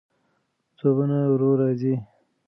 ځوابونه 0.77 1.17
ورو 1.31 1.49
راځي. 1.59 1.93